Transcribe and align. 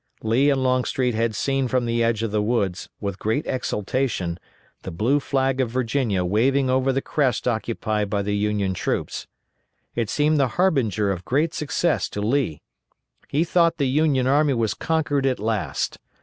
Lee 0.23 0.49
and 0.49 0.63
Longstreet 0.63 1.13
had 1.13 1.35
seen 1.35 1.67
from 1.67 1.85
the 1.85 2.03
edge 2.03 2.23
of 2.23 2.31
the 2.31 2.41
woods, 2.41 2.89
with 2.99 3.19
great 3.19 3.45
exultation, 3.45 4.39
the 4.81 4.89
blue 4.89 5.19
flag 5.19 5.61
of 5.61 5.69
Virginia 5.69 6.23
waving 6.25 6.71
over 6.71 6.91
the 6.91 7.03
crest 7.03 7.47
occupied 7.47 8.09
by 8.09 8.23
the 8.23 8.35
Union 8.35 8.73
troops. 8.73 9.27
It 9.93 10.09
seemed 10.09 10.39
the 10.39 10.47
harbinger 10.57 11.11
of 11.11 11.23
great 11.23 11.53
success 11.53 12.09
to 12.09 12.19
Lee. 12.21 12.63
He 13.27 13.43
thought 13.43 13.77
the 13.77 13.87
Union 13.87 14.25
army 14.25 14.55
was 14.55 14.73
conquered 14.73 15.27
at 15.27 15.37
last. 15.39 15.99